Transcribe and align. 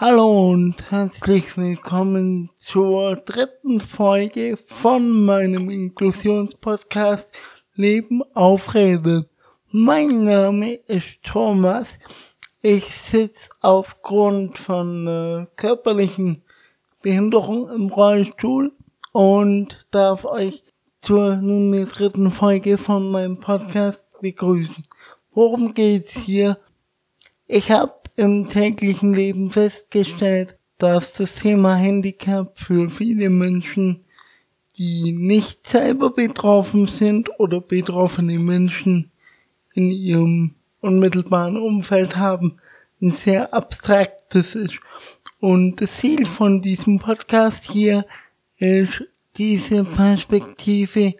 Hallo 0.00 0.52
und 0.52 0.92
herzlich 0.92 1.56
willkommen 1.56 2.50
zur 2.54 3.16
dritten 3.16 3.80
Folge 3.80 4.56
von 4.64 5.24
meinem 5.24 5.70
Inklusionspodcast 5.70 7.34
Leben 7.74 8.22
aufreden. 8.32 9.26
Mein 9.72 10.22
Name 10.22 10.74
ist 10.74 11.24
Thomas. 11.24 11.98
Ich 12.62 12.94
sitze 12.94 13.50
aufgrund 13.60 14.58
von 14.58 15.08
äh, 15.08 15.46
körperlichen 15.56 16.44
Behinderung 17.02 17.68
im 17.68 17.88
Rollstuhl 17.88 18.70
und 19.10 19.88
darf 19.90 20.24
euch 20.24 20.62
zur 21.00 21.38
nunmehr 21.38 21.86
dritten 21.86 22.30
Folge 22.30 22.78
von 22.78 23.10
meinem 23.10 23.40
Podcast 23.40 24.04
begrüßen. 24.20 24.86
Worum 25.32 25.74
geht's 25.74 26.16
hier? 26.16 26.56
Ich 27.48 27.72
habe 27.72 27.97
im 28.18 28.48
täglichen 28.48 29.14
Leben 29.14 29.52
festgestellt, 29.52 30.58
dass 30.78 31.12
das 31.12 31.36
Thema 31.36 31.76
Handicap 31.76 32.58
für 32.58 32.90
viele 32.90 33.30
Menschen, 33.30 34.00
die 34.76 35.12
nicht 35.12 35.68
selber 35.68 36.10
betroffen 36.10 36.88
sind 36.88 37.30
oder 37.38 37.60
betroffene 37.60 38.40
Menschen 38.40 39.12
in 39.72 39.92
ihrem 39.92 40.56
unmittelbaren 40.80 41.56
Umfeld 41.56 42.16
haben, 42.16 42.58
ein 43.00 43.12
sehr 43.12 43.54
abstraktes 43.54 44.56
ist. 44.56 44.80
Und 45.38 45.80
das 45.80 45.94
Ziel 45.94 46.26
von 46.26 46.60
diesem 46.60 46.98
Podcast 46.98 47.70
hier 47.70 48.04
ist, 48.56 49.04
diese 49.36 49.84
Perspektive 49.84 51.14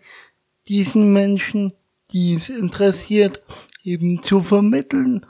diesen 0.67 1.13
Menschen, 1.13 1.73
die 2.11 2.35
es 2.35 2.49
interessiert, 2.49 3.41
eben 3.85 4.21
zu 4.21 4.43
vermitteln 4.43 5.25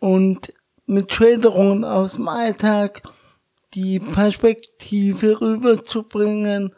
und 0.00 0.52
mit 0.86 1.12
Schilderungen 1.12 1.84
aus 1.84 2.14
dem 2.14 2.28
Alltag 2.28 3.02
die 3.74 3.98
Perspektive 3.98 5.40
rüberzubringen, 5.40 6.74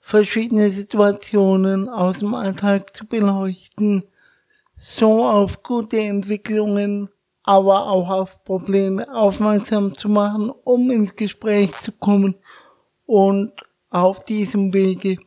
verschiedene 0.00 0.70
Situationen 0.70 1.88
aus 1.88 2.18
dem 2.18 2.34
Alltag 2.34 2.94
zu 2.94 3.06
beleuchten, 3.06 4.04
so 4.76 5.24
auf 5.24 5.62
gute 5.62 6.00
Entwicklungen, 6.00 7.08
aber 7.42 7.86
auch 7.86 8.10
auf 8.10 8.44
Probleme 8.44 9.12
aufmerksam 9.14 9.94
zu 9.94 10.08
machen, 10.08 10.50
um 10.50 10.90
ins 10.90 11.16
Gespräch 11.16 11.72
zu 11.78 11.92
kommen 11.92 12.34
und 13.06 13.52
auf 13.88 14.24
diesem 14.24 14.72
Wege 14.72 15.18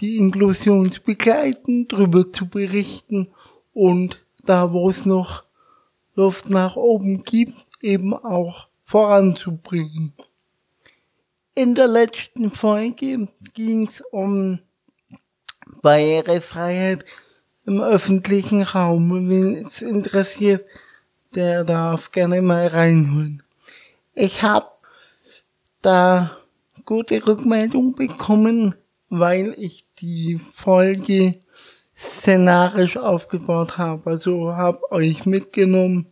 die 0.00 0.16
Inklusion 0.16 0.90
zu 0.90 1.02
begleiten, 1.02 1.86
darüber 1.88 2.32
zu 2.32 2.48
berichten 2.48 3.28
und 3.72 4.22
da, 4.44 4.72
wo 4.72 4.88
es 4.88 5.04
noch 5.04 5.44
Luft 6.20 6.50
nach 6.50 6.76
oben 6.76 7.22
gibt, 7.22 7.62
eben 7.80 8.12
auch 8.12 8.68
voranzubringen. 8.84 10.12
In 11.54 11.74
der 11.74 11.88
letzten 11.88 12.50
Folge 12.50 13.28
ging 13.54 13.86
es 13.86 14.02
um 14.02 14.58
Barrierefreiheit 15.80 17.06
im 17.64 17.80
öffentlichen 17.80 18.62
Raum. 18.62 19.30
Wenn 19.30 19.56
es 19.56 19.80
interessiert, 19.80 20.66
der 21.34 21.64
darf 21.64 22.12
gerne 22.12 22.42
mal 22.42 22.66
reinholen. 22.66 23.42
Ich 24.14 24.42
habe 24.42 24.68
da 25.80 26.36
gute 26.84 27.26
Rückmeldung 27.26 27.94
bekommen, 27.94 28.74
weil 29.08 29.54
ich 29.56 29.86
die 30.00 30.38
Folge 30.54 31.40
szenarisch 32.00 32.96
aufgebaut 32.96 33.76
habe. 33.76 34.10
Also 34.10 34.54
habe 34.54 34.90
euch 34.90 35.26
mitgenommen, 35.26 36.06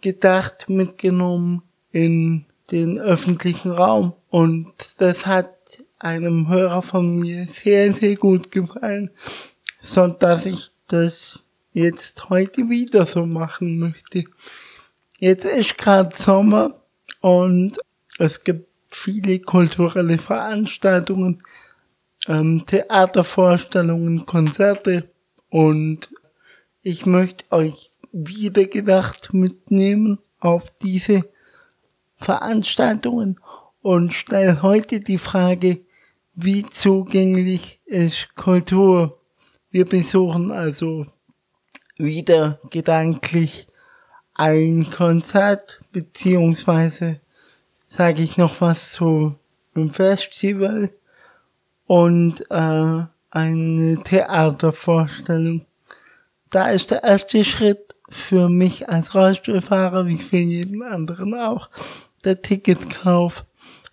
gedacht, 0.00 0.68
mitgenommen 0.68 1.62
in 1.92 2.46
den 2.70 3.00
öffentlichen 3.00 3.72
Raum. 3.72 4.14
Und 4.28 4.72
das 4.98 5.26
hat 5.26 5.54
einem 5.98 6.48
Hörer 6.48 6.82
von 6.82 7.18
mir 7.18 7.46
sehr, 7.48 7.92
sehr 7.94 8.16
gut 8.16 8.50
gefallen, 8.50 9.10
so 9.80 10.06
dass 10.06 10.46
ich 10.46 10.70
das 10.88 11.40
jetzt 11.72 12.30
heute 12.30 12.68
wieder 12.68 13.06
so 13.06 13.26
machen 13.26 13.78
möchte. 13.78 14.24
Jetzt 15.18 15.44
ist 15.44 15.76
gerade 15.76 16.16
Sommer 16.16 16.82
und 17.20 17.78
es 18.18 18.42
gibt 18.42 18.68
viele 18.90 19.38
kulturelle 19.40 20.18
Veranstaltungen, 20.18 21.42
ähm, 22.26 22.64
Theatervorstellungen, 22.66 24.26
Konzerte 24.26 25.10
und 25.48 26.10
ich 26.82 27.06
möchte 27.06 27.44
euch 27.52 27.89
wieder 28.12 28.64
gedacht 28.64 29.32
mitnehmen 29.32 30.18
auf 30.38 30.64
diese 30.82 31.24
Veranstaltungen 32.18 33.40
und 33.82 34.12
stelle 34.12 34.62
heute 34.62 35.00
die 35.00 35.18
Frage, 35.18 35.80
wie 36.34 36.66
zugänglich 36.68 37.80
ist 37.84 38.34
Kultur? 38.36 39.18
Wir 39.70 39.86
besuchen 39.86 40.52
also 40.52 41.06
wieder 41.96 42.60
gedanklich 42.70 43.66
ein 44.34 44.90
Konzert, 44.90 45.80
beziehungsweise 45.92 47.20
sage 47.88 48.22
ich 48.22 48.36
noch 48.36 48.60
was 48.60 48.92
zu 48.92 49.34
einem 49.74 49.92
Festival 49.92 50.90
und 51.86 52.40
äh, 52.50 53.04
eine 53.30 54.02
Theatervorstellung. 54.02 55.66
Da 56.50 56.70
ist 56.70 56.90
der 56.90 57.04
erste 57.04 57.44
Schritt 57.44 57.89
für 58.10 58.48
mich 58.48 58.88
als 58.88 59.14
Rollstuhlfahrer, 59.14 60.06
wie 60.06 60.18
für 60.18 60.38
jeden 60.38 60.82
anderen 60.82 61.34
auch, 61.34 61.70
der 62.24 62.42
Ticketkauf. 62.42 63.46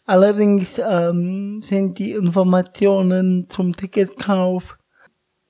Allerdings 0.05 0.79
ähm, 0.79 1.61
sind 1.61 2.00
die 2.00 2.11
Informationen 2.11 3.50
zum 3.50 3.75
Ticketkauf 3.75 4.78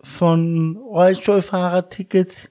von 0.01 0.77
Rollstuhlfahrertickets 0.77 2.49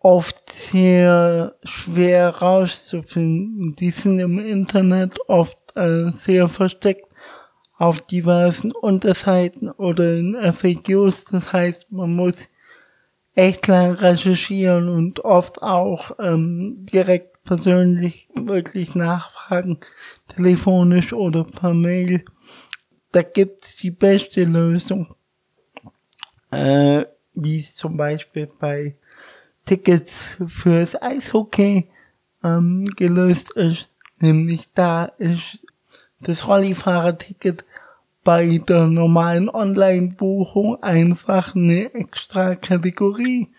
oft 0.00 0.50
sehr 0.50 1.56
schwer 1.64 2.28
rauszufinden. 2.30 3.74
Die 3.76 3.90
sind 3.90 4.18
im 4.18 4.38
Internet 4.38 5.18
oft 5.28 5.58
äh, 5.74 6.10
sehr 6.12 6.48
versteckt 6.48 7.06
auf 7.76 8.00
diversen 8.00 8.72
Unterseiten 8.72 9.70
oder 9.70 10.14
in 10.14 10.34
FAQs. 10.34 11.26
Das 11.26 11.52
heißt, 11.52 11.92
man 11.92 12.14
muss 12.14 12.48
echt 13.36 13.66
lang 13.66 13.92
recherchieren 13.92 14.88
und 14.88 15.24
oft 15.24 15.62
auch 15.62 16.12
ähm, 16.18 16.86
direkt 16.86 17.44
persönlich 17.44 18.28
wirklich 18.34 18.94
nachfragen, 18.94 19.78
telefonisch 20.34 21.12
oder 21.12 21.44
per 21.44 21.74
Mail. 21.74 22.24
Da 23.12 23.22
gibt's 23.22 23.76
die 23.76 23.90
beste 23.90 24.44
Lösung, 24.44 25.14
äh, 26.50 27.04
wie 27.34 27.60
es 27.60 27.76
zum 27.76 27.96
Beispiel 27.96 28.48
bei 28.58 28.96
Tickets 29.66 30.36
fürs 30.48 31.00
Eishockey 31.00 31.88
ähm, 32.42 32.86
gelöst 32.96 33.52
ist. 33.52 33.88
Nämlich 34.18 34.68
da 34.74 35.04
ist 35.04 35.64
das 36.20 36.48
Rollifahrerticket 36.48 37.64
bei 38.26 38.58
der 38.58 38.88
normalen 38.88 39.48
Online-Buchung 39.48 40.82
einfach 40.82 41.54
eine 41.54 41.94
extra 41.94 42.56
Kategorie, 42.56 43.50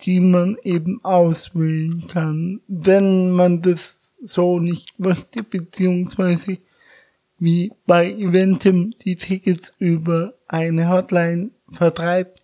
die 0.00 0.18
man 0.18 0.56
eben 0.64 0.98
auswählen 1.04 2.04
kann, 2.08 2.60
wenn 2.66 3.30
man 3.30 3.62
das 3.62 4.16
so 4.20 4.58
nicht 4.58 4.98
möchte, 4.98 5.44
beziehungsweise 5.44 6.58
wie 7.38 7.70
bei 7.86 8.10
Eventim 8.10 8.92
die 9.04 9.14
Tickets 9.14 9.72
über 9.78 10.34
eine 10.48 10.88
Hotline 10.88 11.50
vertreibt, 11.70 12.42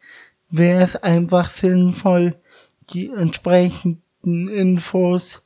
wäre 0.51 0.85
es 0.85 0.95
einfach 0.95 1.51
sinnvoll, 1.51 2.37
die 2.91 3.09
entsprechenden 3.09 4.49
Infos 4.49 5.43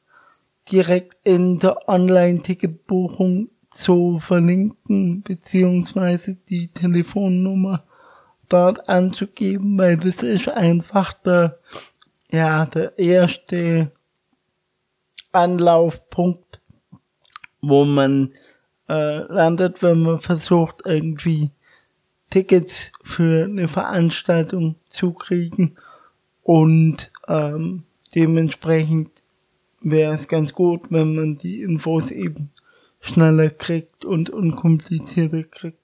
direkt 0.71 1.17
in 1.25 1.59
der 1.59 1.89
Online-Ticketbuchung 1.89 3.49
zu 3.79 4.19
verlinken, 4.19 5.23
beziehungsweise 5.23 6.35
die 6.35 6.67
Telefonnummer 6.69 7.85
dort 8.49 8.89
anzugeben, 8.89 9.79
weil 9.79 9.97
das 9.97 10.23
ist 10.25 10.49
einfach 10.49 11.13
der, 11.13 11.59
ja, 12.31 12.67
der 12.67 12.99
erste 12.99 13.93
Anlaufpunkt, 15.31 16.61
wo 17.61 17.85
man 17.85 18.33
äh, 18.89 19.19
landet, 19.19 19.81
wenn 19.81 20.03
man 20.03 20.19
versucht, 20.19 20.83
irgendwie 20.85 21.53
Tickets 22.31 22.91
für 23.05 23.45
eine 23.45 23.69
Veranstaltung 23.69 24.75
zu 24.91 25.13
kriegen. 25.13 25.77
Und 26.43 27.13
ähm, 27.29 27.85
dementsprechend 28.13 29.11
wäre 29.81 30.15
es 30.15 30.27
ganz 30.27 30.53
gut, 30.53 30.91
wenn 30.91 31.15
man 31.15 31.39
die 31.39 31.63
Infos 31.63 32.11
eben 32.11 32.51
schneller 33.01 33.51
kriegt 33.51 34.05
und 34.05 34.31
unkomplizierter 34.31 35.45
kriegt. 35.45 35.79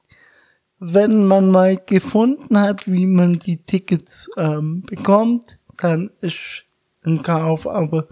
Wenn 0.78 1.26
man 1.26 1.50
mal 1.50 1.76
gefunden 1.76 2.58
hat, 2.58 2.90
wie 2.90 3.06
man 3.06 3.38
die 3.38 3.58
Tickets 3.58 4.28
ähm, 4.36 4.82
bekommt, 4.82 5.58
dann 5.76 6.10
ist 6.20 6.64
ein 7.04 7.22
Kauf 7.22 7.66
aber 7.66 8.08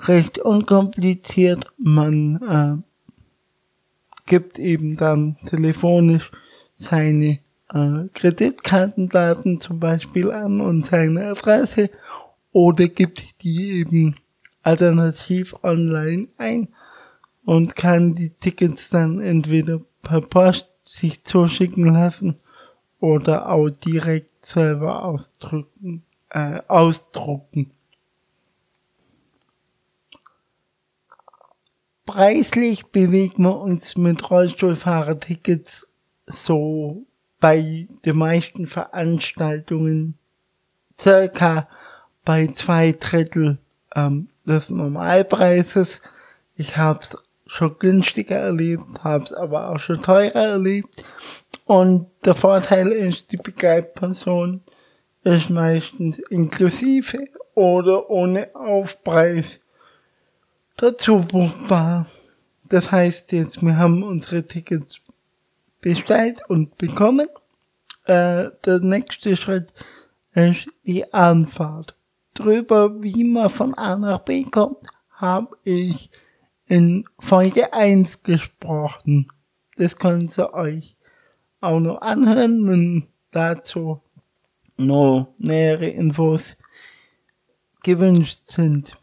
recht 0.00 0.38
unkompliziert. 0.38 1.66
Man 1.76 2.42
äh, 2.42 2.82
gibt 4.26 4.58
eben 4.58 4.94
dann 4.94 5.36
telefonisch 5.46 6.30
seine 6.76 7.40
äh, 7.72 8.08
Kreditkartendaten 8.14 9.60
zum 9.60 9.80
Beispiel 9.80 10.30
an 10.30 10.60
und 10.60 10.86
seine 10.86 11.26
Adresse 11.26 11.90
oder 12.52 12.88
gibt 12.88 13.42
die 13.42 13.80
eben 13.80 14.16
alternativ 14.62 15.54
online 15.62 16.28
ein 16.38 16.68
und 17.48 17.76
kann 17.76 18.12
die 18.12 18.28
Tickets 18.28 18.90
dann 18.90 19.20
entweder 19.20 19.80
per 20.02 20.20
Post 20.20 20.68
sich 20.82 21.24
zuschicken 21.24 21.86
lassen 21.94 22.38
oder 23.00 23.48
auch 23.48 23.70
direkt 23.70 24.44
selber 24.44 25.02
ausdrücken, 25.02 26.02
äh, 26.28 26.60
ausdrucken. 26.68 27.70
Preislich 32.04 32.84
bewegen 32.88 33.44
wir 33.44 33.58
uns 33.58 33.96
mit 33.96 34.30
Rollstuhlfahrertickets 34.30 35.88
so 36.26 37.06
bei 37.40 37.88
den 38.04 38.16
meisten 38.18 38.66
Veranstaltungen 38.66 40.18
circa 41.00 41.66
bei 42.26 42.48
zwei 42.48 42.92
Drittel 42.92 43.56
ähm, 43.94 44.28
des 44.46 44.68
Normalpreises. 44.68 46.02
Ich 46.54 46.76
habe 46.76 47.00
es 47.00 47.16
schon 47.48 47.78
günstiger 47.78 48.36
erlebt, 48.36 48.84
habe 49.02 49.24
es 49.24 49.32
aber 49.32 49.70
auch 49.70 49.78
schon 49.78 50.02
teurer 50.02 50.34
erlebt. 50.34 51.04
Und 51.64 52.06
der 52.24 52.34
Vorteil 52.34 52.88
ist, 52.92 53.32
die 53.32 53.38
Begleitperson 53.38 54.60
ist 55.24 55.50
meistens 55.50 56.18
inklusive 56.18 57.26
oder 57.54 58.08
ohne 58.10 58.54
Aufpreis 58.54 59.60
dazu 60.76 61.20
buchbar. 61.20 62.06
Das 62.68 62.92
heißt 62.92 63.32
jetzt, 63.32 63.62
wir 63.62 63.76
haben 63.76 64.02
unsere 64.02 64.46
Tickets 64.46 65.00
bestellt 65.80 66.42
und 66.48 66.76
bekommen. 66.76 67.28
Äh, 68.04 68.50
der 68.64 68.80
nächste 68.80 69.36
Schritt 69.36 69.72
ist 70.34 70.68
die 70.84 71.12
Anfahrt. 71.12 71.96
Drüber, 72.34 73.02
wie 73.02 73.24
man 73.24 73.50
von 73.50 73.74
A 73.74 73.96
nach 73.96 74.20
B 74.20 74.44
kommt, 74.44 74.78
habe 75.12 75.56
ich 75.64 76.10
in 76.68 77.04
Folge 77.18 77.72
1 77.72 78.22
gesprochen. 78.22 79.28
Das 79.76 79.96
könnt 79.96 80.36
ihr 80.38 80.52
euch 80.52 80.96
auch 81.60 81.80
noch 81.80 82.00
anhören, 82.00 82.66
wenn 82.68 83.06
dazu 83.30 84.00
noch 84.76 85.34
nähere 85.38 85.88
Infos 85.88 86.56
gewünscht 87.82 88.46
sind. 88.46 88.96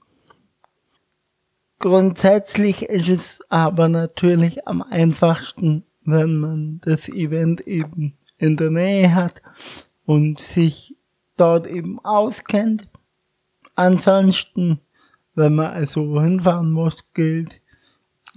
Grundsätzlich 1.79 2.83
ist 2.83 3.09
es 3.09 3.39
aber 3.49 3.89
natürlich 3.89 4.67
am 4.67 4.81
einfachsten, 4.81 5.83
wenn 6.03 6.37
man 6.37 6.81
das 6.83 7.09
Event 7.09 7.61
eben 7.61 8.17
in 8.37 8.57
der 8.57 8.69
Nähe 8.69 9.13
hat 9.13 9.41
und 10.05 10.39
sich 10.39 10.95
dort 11.35 11.67
eben 11.67 11.99
auskennt. 12.03 12.87
Ansonsten, 13.75 14.79
wenn 15.35 15.55
man 15.55 15.73
also 15.73 16.21
hinfahren 16.21 16.71
muss, 16.71 17.11
gilt 17.13 17.61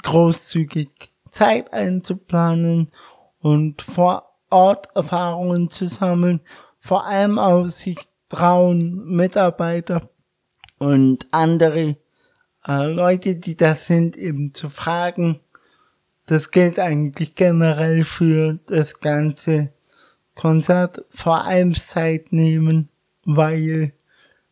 großzügig 0.02 1.12
Zeit 1.30 1.72
einzuplanen 1.72 2.90
und 3.40 3.82
vor 3.82 4.34
Ort 4.50 4.88
Erfahrungen 4.94 5.70
zu 5.70 5.86
sammeln, 5.88 6.40
vor 6.80 7.06
allem 7.06 7.38
auch 7.38 7.66
sich 7.66 7.98
trauen, 8.28 9.04
Mitarbeiter 9.06 10.08
und 10.78 11.26
andere 11.30 11.96
äh, 12.66 12.86
Leute, 12.86 13.36
die 13.36 13.56
da 13.56 13.74
sind, 13.74 14.16
eben 14.16 14.54
zu 14.54 14.70
fragen. 14.70 15.40
Das 16.26 16.50
gilt 16.50 16.78
eigentlich 16.78 17.34
generell 17.34 18.04
für 18.04 18.58
das 18.66 19.00
ganze 19.00 19.72
Konzert, 20.34 21.04
vor 21.10 21.44
allem 21.44 21.74
Zeit 21.74 22.32
nehmen, 22.32 22.90
weil 23.24 23.92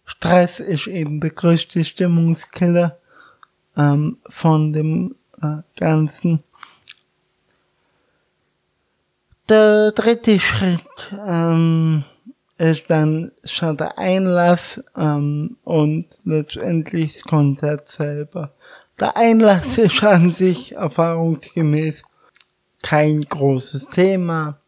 Stress 0.06 0.60
ist 0.60 0.86
eben 0.86 1.20
der 1.20 1.30
größte 1.30 1.84
Stimmungskiller 1.84 2.98
ähm, 3.76 4.18
von 4.28 4.72
dem 4.72 5.16
äh, 5.42 5.58
Ganzen. 5.78 6.42
Der 9.48 9.92
dritte 9.92 10.40
Schritt 10.40 10.80
ähm, 11.24 12.04
ist 12.58 12.88
dann 12.88 13.32
schon 13.44 13.76
der 13.76 13.98
Einlass 13.98 14.82
ähm, 14.96 15.56
und 15.62 16.06
letztendlich 16.24 17.12
das 17.12 17.22
Konzert 17.22 17.88
selber. 17.88 18.54
Der 18.98 19.16
Einlass 19.16 19.76
ist 19.78 20.02
an 20.02 20.30
sich 20.30 20.72
erfahrungsgemäß 20.72 22.02
kein 22.82 23.22
großes 23.22 23.88
Thema, 23.88 24.60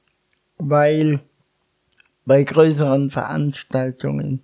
weil 0.58 1.20
bei 2.26 2.42
größeren 2.42 3.10
Veranstaltungen 3.10 4.42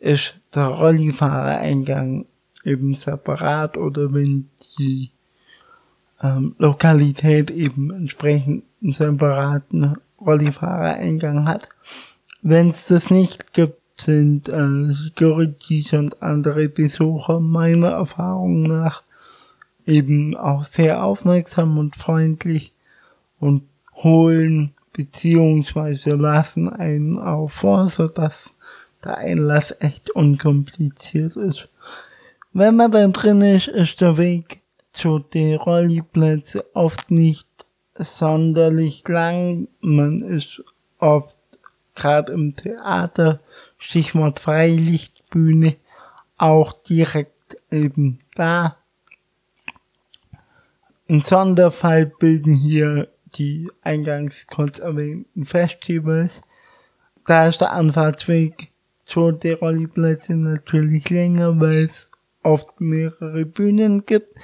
ist 0.00 0.34
der 0.54 0.66
Rollifahrereingang 0.66 2.26
eben 2.64 2.94
separat 2.94 3.76
oder 3.76 4.12
wenn 4.12 4.48
die 4.78 5.10
ähm, 6.22 6.54
Lokalität 6.58 7.50
eben 7.50 7.92
entsprechend 7.92 8.64
einen 8.82 8.92
separaten 8.92 9.96
Rollifahrereingang 10.20 11.46
hat. 11.46 11.68
Wenn 12.42 12.70
es 12.70 12.86
das 12.86 13.10
nicht 13.10 13.52
gibt, 13.52 13.78
sind 14.00 14.48
äh, 14.48 14.92
Securities 14.92 15.92
und 15.92 16.22
andere 16.22 16.68
Besucher 16.68 17.40
meiner 17.40 17.90
Erfahrung 17.90 18.62
nach 18.62 19.02
eben 19.86 20.36
auch 20.36 20.64
sehr 20.64 21.02
aufmerksam 21.02 21.78
und 21.78 21.96
freundlich 21.96 22.72
und 23.40 23.62
holen 23.94 24.72
beziehungsweise 24.92 26.10
lassen 26.10 26.68
einen 26.68 27.18
auch 27.18 27.50
vor, 27.50 27.88
so 27.88 28.06
dass 28.06 28.52
der 29.04 29.18
Einlass 29.18 29.74
echt 29.80 30.10
unkompliziert 30.10 31.36
ist. 31.36 31.68
Wenn 32.52 32.76
man 32.76 32.90
dann 32.90 33.12
drin 33.12 33.40
ist, 33.42 33.68
ist 33.68 34.00
der 34.00 34.16
Weg 34.16 34.62
zu 34.92 35.18
den 35.18 35.56
Rolliplätzen 35.56 36.62
oft 36.74 37.10
nicht 37.10 37.46
sonderlich 37.94 39.06
lang. 39.06 39.68
Man 39.80 40.22
ist 40.22 40.62
oft 40.98 41.34
gerade 41.94 42.32
im 42.32 42.56
Theater, 42.56 43.40
Stichwort 43.78 44.40
Freilichtbühne, 44.40 45.76
auch 46.36 46.72
direkt 46.82 47.56
eben 47.70 48.20
da. 48.34 48.76
Ein 51.08 51.22
Sonderfall 51.22 52.06
bilden 52.06 52.54
hier 52.54 53.08
die 53.36 53.70
eingangs 53.82 54.46
kurz 54.46 54.78
erwähnten 54.78 55.44
Festivals. 55.44 56.42
Da 57.26 57.48
ist 57.48 57.60
der 57.60 57.72
Anfahrtsweg 57.72 58.70
zu 59.08 59.32
den 59.32 59.54
Rolliplätzen 59.54 60.42
natürlich 60.42 61.08
länger, 61.08 61.58
weil 61.58 61.84
es 61.86 62.10
oft 62.42 62.78
mehrere 62.78 63.46
Bühnen 63.46 64.04
gibt. 64.04 64.34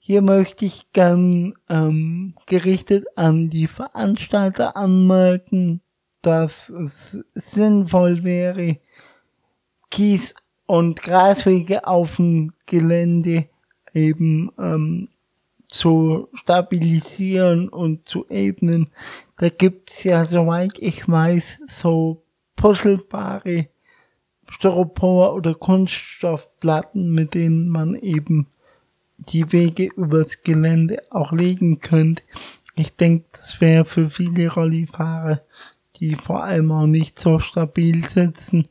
Hier 0.00 0.22
möchte 0.22 0.64
ich 0.64 0.90
gern 0.92 1.54
ähm, 1.68 2.34
gerichtet 2.46 3.06
an 3.14 3.48
die 3.48 3.68
Veranstalter 3.68 4.76
anmerken, 4.76 5.82
dass 6.20 6.68
es 6.68 7.12
sinnvoll 7.34 8.24
wäre, 8.24 8.78
Kies- 9.88 10.34
und 10.66 11.00
Graswege 11.00 11.86
auf 11.86 12.16
dem 12.16 12.54
Gelände 12.66 13.46
eben 13.94 14.50
ähm, 14.58 15.10
zu 15.68 16.28
stabilisieren 16.34 17.68
und 17.68 18.08
zu 18.08 18.26
ebnen. 18.30 18.88
Da 19.38 19.48
gibt's 19.48 20.02
ja, 20.02 20.26
soweit 20.26 20.76
ich 20.80 21.08
weiß, 21.08 21.60
so 21.68 22.24
puzzlebare 22.56 23.68
Styropor 24.48 25.34
oder 25.34 25.54
Kunststoffplatten, 25.54 27.10
mit 27.12 27.34
denen 27.34 27.68
man 27.68 27.94
eben 27.94 28.46
die 29.18 29.52
Wege 29.52 29.88
übers 29.96 30.42
Gelände 30.42 31.02
auch 31.10 31.32
legen 31.32 31.80
könnte. 31.80 32.22
Ich 32.74 32.94
denke, 32.94 33.24
das 33.32 33.60
wäre 33.60 33.84
für 33.84 34.10
viele 34.10 34.52
Rollifahrer, 34.52 35.40
die 35.96 36.14
vor 36.14 36.44
allem 36.44 36.70
auch 36.72 36.86
nicht 36.86 37.18
so 37.18 37.38
stabil 37.38 38.04
sitzen 38.06 38.62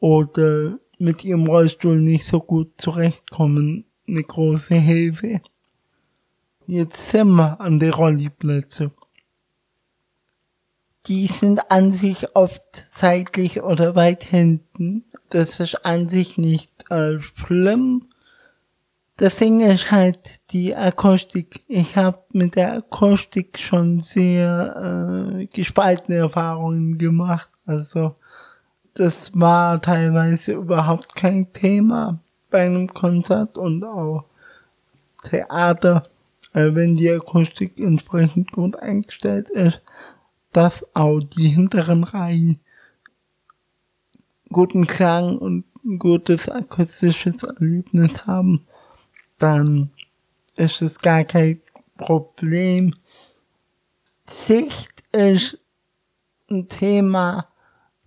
oder 0.00 0.78
mit 0.98 1.24
ihrem 1.24 1.46
Rollstuhl 1.46 2.00
nicht 2.00 2.26
so 2.26 2.40
gut 2.40 2.72
zurechtkommen, 2.76 3.84
eine 4.06 4.22
große 4.22 4.74
Hilfe. 4.74 5.40
Jetzt 6.66 7.10
sind 7.10 7.30
wir 7.30 7.60
an 7.60 7.78
der 7.78 7.94
Rolliplätze 7.94 8.90
die 11.08 11.26
sind 11.26 11.70
an 11.70 11.90
sich 11.90 12.36
oft 12.36 12.84
seitlich 12.90 13.62
oder 13.62 13.94
weit 13.94 14.24
hinten. 14.24 15.04
Das 15.30 15.58
ist 15.58 15.84
an 15.86 16.08
sich 16.08 16.38
nicht 16.38 16.70
äh, 16.90 17.18
schlimm. 17.20 18.04
Das 19.16 19.36
Ding 19.36 19.60
ist 19.60 19.90
halt 19.90 20.18
die 20.52 20.76
Akustik. 20.76 21.64
Ich 21.66 21.96
habe 21.96 22.18
mit 22.32 22.54
der 22.54 22.74
Akustik 22.74 23.58
schon 23.58 24.00
sehr 24.00 25.40
äh, 25.40 25.46
gespaltene 25.46 26.18
Erfahrungen 26.18 26.98
gemacht. 26.98 27.50
Also 27.66 28.14
das 28.94 29.32
war 29.38 29.80
teilweise 29.80 30.52
überhaupt 30.52 31.16
kein 31.16 31.52
Thema. 31.52 32.20
bei 32.50 32.64
einem 32.64 32.88
Konzert 32.88 33.58
und 33.58 33.84
auch 33.84 34.24
Theater, 35.24 36.04
äh, 36.54 36.70
wenn 36.72 36.96
die 36.96 37.10
Akustik 37.10 37.78
entsprechend 37.78 38.52
gut 38.52 38.76
eingestellt 38.76 39.50
ist, 39.50 39.80
dass 40.52 40.84
auch 40.94 41.20
die 41.20 41.48
hinteren 41.48 42.04
Reihen 42.04 42.60
guten 44.50 44.86
Klang 44.86 45.38
und 45.38 45.64
ein 45.84 45.98
gutes 45.98 46.48
akustisches 46.48 47.42
Erlebnis 47.42 48.26
haben, 48.26 48.66
dann 49.38 49.90
ist 50.56 50.82
es 50.82 50.98
gar 50.98 51.24
kein 51.24 51.60
Problem. 51.96 52.94
Sicht 54.26 55.04
ist 55.12 55.58
ein 56.50 56.68
Thema, 56.68 57.46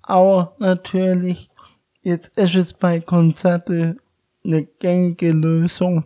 auch 0.03 0.57
natürlich. 0.59 1.49
Jetzt 2.01 2.37
ist 2.37 2.55
es 2.55 2.73
bei 2.73 2.99
Konzerten 2.99 3.99
eine 4.43 4.65
gängige 4.65 5.31
Lösung, 5.31 6.05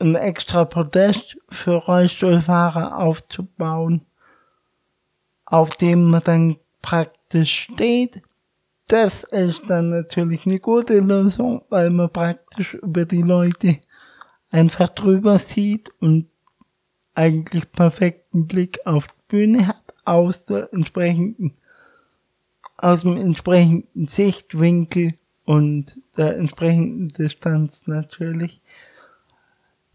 ein 0.00 0.14
extra 0.14 0.64
Podest 0.64 1.38
für 1.48 1.76
Rollstuhlfahrer 1.76 2.98
aufzubauen, 2.98 4.02
auf 5.50 5.76
dem 5.76 6.10
man 6.10 6.22
dann 6.24 6.56
praktisch 6.82 7.68
steht. 7.72 8.22
Das 8.86 9.24
ist 9.24 9.62
dann 9.66 9.90
natürlich 9.90 10.46
eine 10.46 10.60
gute 10.60 11.00
Lösung, 11.00 11.62
weil 11.68 11.90
man 11.90 12.10
praktisch 12.10 12.74
über 12.74 13.04
die 13.04 13.22
Leute 13.22 13.78
einfach 14.50 14.88
drüber 14.88 15.38
sieht 15.38 15.90
und 16.00 16.26
eigentlich 17.14 17.70
perfekten 17.72 18.46
Blick 18.46 18.78
auf 18.86 19.06
die 19.08 19.12
Bühne 19.28 19.68
hat, 19.68 19.82
aus 20.04 20.44
der 20.44 20.72
entsprechenden, 20.72 21.54
aus 22.76 23.02
dem 23.02 23.16
entsprechenden 23.16 24.06
Sichtwinkel 24.06 25.14
und 25.44 26.00
der 26.16 26.36
entsprechenden 26.36 27.08
Distanz 27.08 27.86
natürlich. 27.86 28.62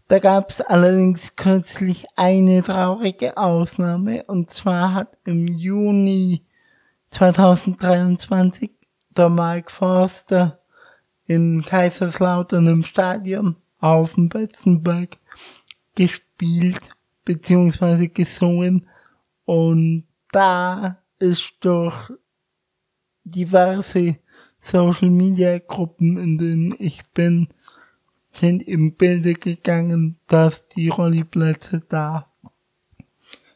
Da 0.06 0.18
gab 0.18 0.50
es 0.50 0.60
allerdings 0.60 1.34
kürzlich 1.34 2.04
eine 2.14 2.62
traurige 2.62 3.38
Ausnahme 3.38 4.24
und 4.24 4.50
zwar 4.50 4.92
hat 4.92 5.16
im 5.24 5.48
Juni 5.48 6.44
2023 7.08 8.70
der 9.16 9.30
Mike 9.30 9.72
Forster 9.72 10.60
in 11.26 11.64
Kaiserslautern 11.64 12.66
im 12.66 12.82
Stadion 12.82 13.56
auf 13.80 14.12
dem 14.12 14.28
Betzenberg 14.28 15.16
gespielt 15.94 16.90
bzw. 17.24 18.08
gesungen 18.08 18.86
und 19.46 20.04
da 20.32 20.98
ist 21.18 21.54
durch 21.60 22.12
diverse 23.24 24.18
Social 24.60 25.08
Media 25.08 25.58
Gruppen, 25.58 26.18
in 26.18 26.36
denen 26.36 26.74
ich 26.78 27.02
bin, 27.14 27.48
sind 28.36 28.62
im 28.62 28.94
Bilde 28.94 29.34
gegangen, 29.34 30.18
dass 30.26 30.68
die 30.68 30.88
Rolliplätze 30.88 31.82
da 31.88 32.30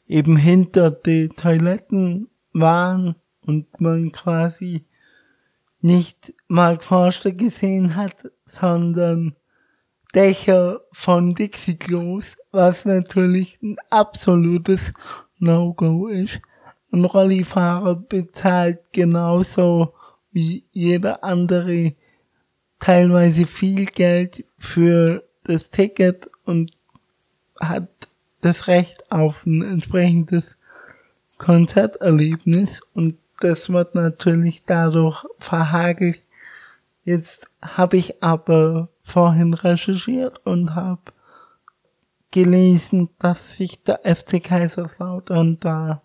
eben 0.06 0.36
hinter 0.36 0.90
die 0.90 1.28
Toiletten 1.28 2.28
waren 2.52 3.16
und 3.42 3.80
man 3.80 4.10
quasi 4.12 4.84
nicht 5.80 6.34
Mark 6.48 6.84
Forster 6.84 7.32
gesehen 7.32 7.94
hat, 7.94 8.30
sondern 8.46 9.36
Dächer 10.14 10.80
von 10.92 11.34
Dixie-Klos, 11.34 12.36
was 12.50 12.84
natürlich 12.84 13.60
ein 13.62 13.76
absolutes 13.90 14.94
No-Go 15.38 16.08
ist. 16.08 16.40
Ein 16.90 17.04
Rollifahrer 17.04 17.94
bezahlt 17.94 18.92
genauso 18.92 19.92
wie 20.32 20.64
jeder 20.72 21.22
andere 21.22 21.94
teilweise 22.80 23.46
viel 23.46 23.86
Geld 23.86 24.44
für 24.58 25.24
das 25.44 25.70
Ticket 25.70 26.30
und 26.44 26.72
hat 27.60 27.88
das 28.40 28.68
Recht 28.68 29.10
auf 29.10 29.44
ein 29.46 29.62
entsprechendes 29.62 30.56
Konzerterlebnis 31.38 32.82
und 32.94 33.16
das 33.40 33.70
wird 33.70 33.94
natürlich 33.94 34.64
dadurch 34.64 35.24
verhagelt. 35.38 36.20
Jetzt 37.04 37.48
habe 37.62 37.96
ich 37.96 38.22
aber 38.22 38.88
vorhin 39.02 39.54
recherchiert 39.54 40.44
und 40.44 40.74
habe 40.74 41.12
gelesen, 42.30 43.08
dass 43.18 43.56
sich 43.56 43.82
der 43.82 44.00
FC 44.04 44.42
Kaiserslautern 44.42 45.58
da 45.60 46.02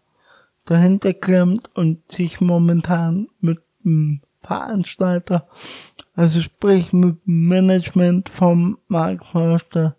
dahinter 0.65 1.13
klemmt 1.13 1.69
und 1.75 2.09
sich 2.11 2.39
momentan 2.39 3.27
mit 3.41 3.59
dem 3.83 4.21
Veranstalter, 4.43 5.47
also 6.15 6.41
sprich 6.41 6.93
mit 6.93 7.17
Management 7.25 8.29
vom 8.29 8.77
Mark 8.87 9.25
Forster 9.25 9.95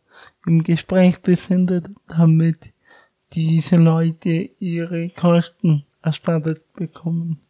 im 0.47 0.63
Gespräch 0.63 1.21
befindet, 1.21 1.87
damit 2.07 2.73
diese 3.33 3.77
Leute 3.77 4.51
ihre 4.59 5.09
Kosten 5.11 5.85
erstattet 6.03 6.73
bekommen. 6.75 7.41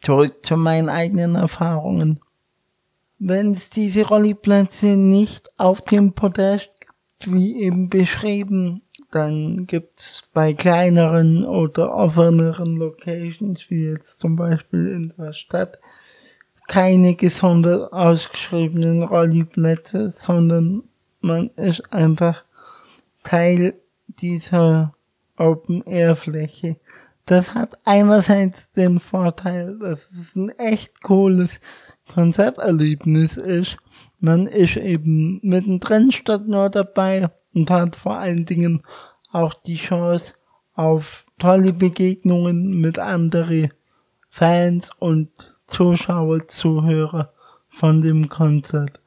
Zurück 0.00 0.44
zu 0.44 0.56
meinen 0.56 0.88
eigenen 0.88 1.34
Erfahrungen. 1.34 2.20
Wenn 3.18 3.52
es 3.52 3.68
diese 3.68 4.06
Rolliplätze 4.06 4.96
nicht 4.96 5.50
auf 5.58 5.82
dem 5.82 6.12
Podest 6.12 6.70
gibt, 6.80 7.34
wie 7.34 7.60
eben 7.60 7.90
beschrieben, 7.90 8.82
dann 9.10 9.66
gibt's 9.66 10.24
bei 10.32 10.54
kleineren 10.54 11.44
oder 11.44 11.94
offeneren 11.94 12.76
Locations, 12.76 13.68
wie 13.68 13.86
jetzt 13.86 14.20
zum 14.20 14.36
Beispiel 14.36 14.88
in 14.88 15.12
der 15.18 15.32
Stadt, 15.32 15.78
keine 16.68 17.16
gesondert 17.16 17.92
ausgeschriebenen 17.92 19.02
Rolliplätze, 19.02 20.08
sondern 20.08 20.84
man 21.20 21.50
ist 21.56 21.92
einfach 21.92 22.44
Teil 23.24 23.74
dieser 24.06 24.94
Open-Air-Fläche. 25.36 26.76
Das 27.26 27.54
hat 27.54 27.78
einerseits 27.84 28.70
den 28.70 29.00
Vorteil, 29.00 29.78
dass 29.78 30.10
es 30.12 30.36
ein 30.36 30.50
echt 30.50 31.02
cooles 31.02 31.60
Konzerterlebnis 32.12 33.36
ist. 33.36 33.76
Man 34.18 34.46
ist 34.46 34.76
eben 34.76 35.40
mittendrin 35.42 36.12
statt 36.12 36.46
nur 36.46 36.70
dabei 36.70 37.30
und 37.54 37.70
hat 37.70 37.96
vor 37.96 38.16
allen 38.16 38.44
Dingen 38.44 38.82
auch 39.32 39.54
die 39.54 39.76
Chance 39.76 40.34
auf 40.74 41.24
tolle 41.38 41.72
Begegnungen 41.72 42.80
mit 42.80 42.98
anderen 42.98 43.70
Fans 44.28 44.90
und 44.98 45.30
Zuschauer, 45.66 46.48
Zuhörer 46.48 47.32
von 47.68 48.02
dem 48.02 48.28
Konzert. 48.28 49.00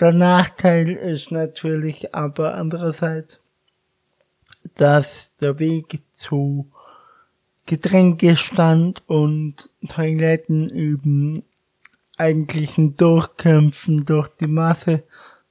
Der 0.00 0.12
Nachteil 0.12 0.90
ist 0.90 1.30
natürlich 1.30 2.14
aber 2.14 2.54
andererseits, 2.54 3.40
dass 4.74 5.36
der 5.36 5.58
Weg 5.58 6.02
zu 6.12 6.70
Getränkestand 7.66 9.02
und 9.06 9.70
Toiletten 9.88 10.68
üben 10.68 11.44
eigentlich 12.18 12.76
ein 12.76 12.96
Durchkämpfen 12.96 14.04
durch 14.04 14.28
die 14.40 14.46
Masse 14.46 15.04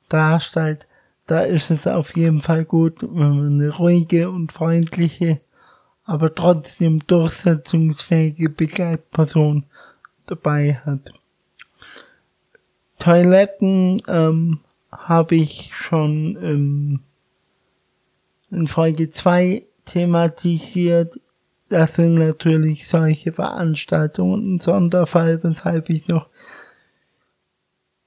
darstellt, 0.09 0.87
da 1.27 1.41
ist 1.41 1.71
es 1.71 1.87
auf 1.87 2.15
jeden 2.15 2.41
Fall 2.41 2.65
gut, 2.65 3.01
wenn 3.01 3.37
man 3.37 3.61
eine 3.61 3.69
ruhige 3.69 4.29
und 4.29 4.51
freundliche, 4.51 5.39
aber 6.03 6.35
trotzdem 6.35 7.05
durchsetzungsfähige 7.07 8.49
Begleitperson 8.49 9.65
dabei 10.25 10.81
hat. 10.85 11.13
Toiletten 12.99 14.01
ähm, 14.07 14.59
habe 14.91 15.35
ich 15.35 15.71
schon 15.73 16.37
ähm, 16.41 16.99
in 18.51 18.67
Folge 18.67 19.09
2 19.09 19.65
thematisiert. 19.85 21.19
Das 21.69 21.95
sind 21.95 22.15
natürlich 22.15 22.87
solche 22.87 23.31
Veranstaltungen 23.31 24.55
ein 24.55 24.59
Sonderfall, 24.59 25.43
weshalb 25.43 25.89
ich 25.89 26.07
noch 26.07 26.27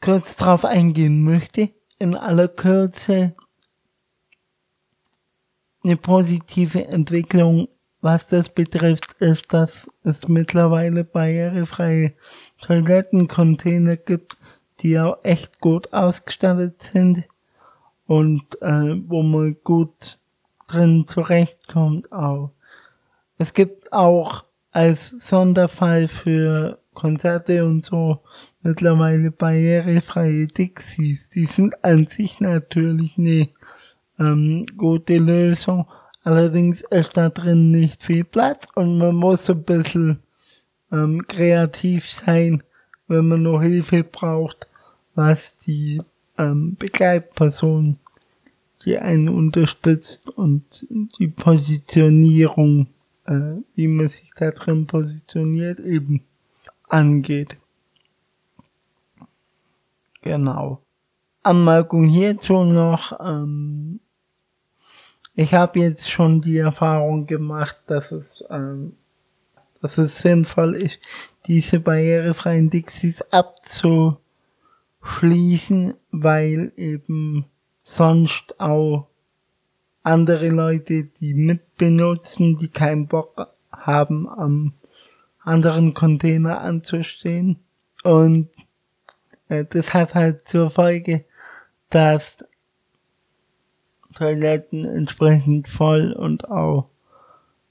kurz 0.01 0.37
drauf 0.37 0.65
eingehen 0.65 1.25
möchte. 1.25 1.71
In 1.99 2.15
aller 2.15 2.49
Kürze 2.49 3.35
eine 5.83 5.97
positive 5.97 6.87
Entwicklung, 6.87 7.69
was 8.01 8.27
das 8.27 8.49
betrifft, 8.49 9.21
ist, 9.21 9.53
dass 9.53 9.87
es 10.03 10.29
mittlerweile 10.29 11.05
barrierefreie 11.05 12.13
Toilettencontainer 12.61 13.97
gibt, 13.97 14.37
die 14.81 14.99
auch 14.99 15.19
echt 15.23 15.61
gut 15.61 15.93
ausgestattet 15.93 16.83
sind 16.83 17.27
und 18.07 18.61
äh, 18.61 19.01
wo 19.09 19.23
man 19.23 19.57
gut 19.65 20.19
drin 20.69 21.07
zurechtkommt 21.07 22.13
auch. 22.13 22.51
Es 23.39 23.55
gibt 23.55 23.93
auch 23.93 24.45
als 24.73 25.09
Sonderfall 25.09 26.09
für 26.09 26.79
Konzerte 26.95 27.65
und 27.65 27.85
so 27.85 28.23
mittlerweile 28.67 29.31
barrierefreie 29.31 30.49
Dixies. 30.49 31.29
Die 31.31 31.45
sind 31.45 31.85
an 31.85 32.09
sich 32.09 32.41
natürlich 32.41 33.17
eine 33.17 33.49
ähm, 34.19 34.67
gute 34.77 35.19
Lösung. 35.19 35.87
Allerdings 36.25 36.81
ist 36.83 37.17
da 37.17 37.29
drin 37.29 37.71
nicht 37.71 38.03
viel 38.03 38.25
Platz 38.25 38.67
und 38.75 38.99
man 38.99 39.15
muss 39.15 39.49
ein 39.49 39.63
bisschen 39.63 40.19
ähm, 40.91 41.25
kreativ 41.29 42.11
sein, 42.11 42.65
wenn 43.07 43.29
man 43.29 43.45
noch 43.45 43.63
Hilfe 43.63 44.03
braucht, 44.03 44.67
was 45.15 45.57
die 45.59 46.03
ähm, 46.37 46.75
Begleitperson, 46.77 47.97
die 48.85 48.99
einen 48.99 49.29
unterstützt 49.29 50.29
und 50.29 50.87
die 51.21 51.29
Positionierung, 51.29 52.89
äh, 53.27 53.63
wie 53.77 53.87
man 53.87 54.09
sich 54.09 54.33
da 54.35 54.51
drin 54.51 54.89
positioniert, 54.89 55.79
eben 55.79 56.23
angeht. 56.89 57.57
Genau. 60.27 60.83
Anmerkung 61.45 62.09
hierzu 62.09 62.65
noch, 62.65 63.13
ähm, 63.21 64.01
ich 65.37 65.55
habe 65.55 65.79
jetzt 65.79 66.11
schon 66.11 66.41
die 66.41 66.59
Erfahrung 66.59 67.27
gemacht, 67.27 67.77
dass 67.87 68.11
es, 68.11 68.45
ähm, 68.51 68.97
dass 69.81 69.99
es 69.99 70.19
sinnvoll 70.19 70.75
ist, 70.75 70.99
diese 71.47 71.79
barrierefreien 71.79 72.71
Dixies 72.71 73.23
abzuschließen, 73.31 75.95
weil 76.11 76.73
eben 76.77 77.45
sonst 77.85 78.59
auch 78.59 79.07
andere 80.03 80.49
Leute, 80.49 81.05
die 81.21 81.35
mitbenutzen, 81.35 82.59
die 82.59 82.69
keinen 82.69 83.07
Bock 83.07 83.55
haben, 83.71 84.29
am 84.29 84.73
anderen 85.45 85.95
Container 85.95 86.63
anzustehen. 86.63 87.61
Und 88.03 88.49
das 89.49 89.95
hat 89.95 90.15
halt 90.15 90.49
zur 90.49 90.71
Folge, 90.71 91.25
dass 91.91 92.37
Toiletten 94.15 94.85
entsprechend 94.85 95.69
voll 95.69 96.13
und 96.13 96.49
auch 96.51 96.89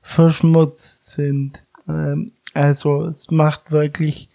verschmutzt 0.01 1.11
sind. 1.11 1.63
Ähm, 1.87 2.31
also 2.53 3.05
es 3.05 3.31
macht 3.31 3.71
wirklich 3.71 4.29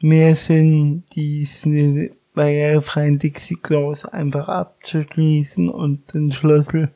mehr 0.00 0.36
Sinn, 0.36 1.04
diese 1.14 2.10
barrierefreien 2.34 3.18
Dixie-Klos 3.18 4.04
einfach 4.04 4.48
abzuschließen 4.48 5.68
und 5.68 6.14
den 6.14 6.32
Schlüssel 6.32 6.90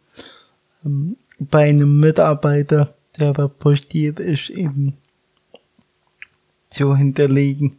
ähm, 0.84 1.16
bei 1.38 1.68
einem 1.68 2.00
Mitarbeiter, 2.00 2.94
der 3.18 3.28
aber 3.28 3.48
postiert 3.48 4.20
ist, 4.20 4.50
eben 4.50 4.96
zu 6.70 6.96
hinterlegen, 6.96 7.78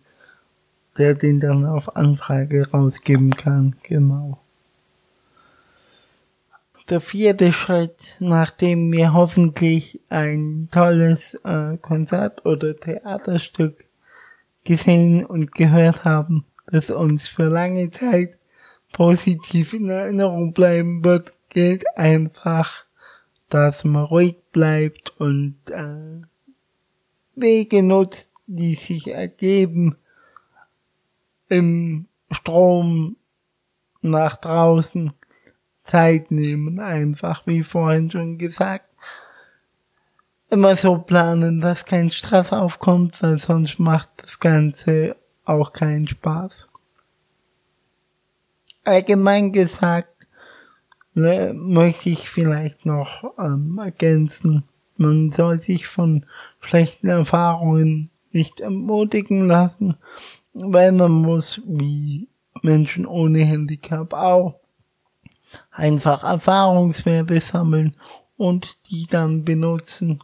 der 0.98 1.16
den 1.16 1.40
dann 1.40 1.66
auf 1.66 1.96
Anfrage 1.96 2.70
rausgeben 2.72 3.32
kann. 3.32 3.76
Genau 3.84 4.40
der 6.90 7.02
vierte 7.02 7.52
Schritt, 7.52 8.16
nachdem 8.20 8.92
wir 8.92 9.14
hoffentlich 9.14 10.00
ein 10.10 10.70
tolles 10.72 11.36
äh, 11.44 11.78
Konzert 11.82 12.46
oder 12.46 12.78
Theaterstück 12.78 13.86
gesehen 14.64 15.26
und 15.26 15.54
gehört 15.54 16.06
haben, 16.06 16.46
das 16.68 16.90
uns 16.90 17.28
für 17.28 17.48
lange 17.48 17.90
Zeit 17.92 18.38
positiv 18.94 19.74
in 19.74 19.90
Erinnerung 19.90 20.54
bleiben 20.54 21.04
wird, 21.04 21.34
gilt 21.50 21.86
einfach, 21.98 22.86
dass 23.50 23.84
man 23.84 24.06
ruhig 24.06 24.38
bleibt 24.52 25.14
und 25.20 25.58
äh, 25.72 26.22
Wege 27.36 27.84
nutzt, 27.84 28.32
die 28.46 28.74
sich 28.74 29.10
ergeben 29.10 29.98
im 31.50 32.08
Strom 32.32 33.18
nach 34.02 34.38
draußen 34.38 35.14
Zeit 35.84 36.32
nehmen, 36.32 36.80
einfach 36.80 37.48
wie 37.48 37.64
vorhin 37.64 38.12
schon 38.12 38.38
gesagt. 38.38 38.86
Immer 40.50 40.76
so 40.76 40.98
planen, 40.98 41.60
dass 41.60 41.86
kein 41.86 42.10
Stress 42.12 42.54
aufkommt, 42.54 43.22
weil 43.22 43.40
sonst 43.40 43.80
macht 43.80 44.10
das 44.18 44.40
Ganze 44.40 45.18
auch 45.44 45.74
keinen 45.74 46.08
Spaß. 46.08 46.68
Allgemein 48.84 49.52
gesagt, 49.52 50.28
ne, 51.14 51.54
möchte 51.54 52.10
ich 52.10 52.30
vielleicht 52.30 52.86
noch 52.86 53.34
ähm, 53.38 53.78
ergänzen, 53.82 54.64
man 54.98 55.32
soll 55.32 55.60
sich 55.60 55.88
von 55.88 56.26
schlechten 56.60 57.08
Erfahrungen 57.08 58.10
nicht 58.32 58.60
ermutigen 58.60 59.48
lassen, 59.48 59.98
weil 60.60 60.92
man 60.92 61.12
muss, 61.12 61.62
wie 61.66 62.28
Menschen 62.62 63.06
ohne 63.06 63.40
Handicap 63.40 64.14
auch, 64.14 64.60
einfach 65.72 66.24
Erfahrungswerte 66.24 67.40
sammeln 67.40 67.96
und 68.36 68.78
die 68.90 69.08
dann 69.10 69.46
benutzen, 69.46 70.20